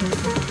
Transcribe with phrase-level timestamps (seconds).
[0.00, 0.42] Thank mm-hmm.
[0.42, 0.47] you.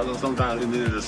[0.00, 0.62] thousand sometimes.
[0.62, 1.07] It needed a